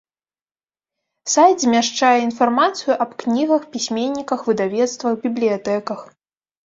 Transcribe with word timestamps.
Сайт 1.33 1.57
змяшчае 1.65 2.17
інфармацыю 2.21 2.93
аб 3.05 3.11
кнігах, 3.25 3.61
пісьменніках, 3.75 4.39
выдавецтвах, 4.51 5.13
бібліятэках. 5.27 5.99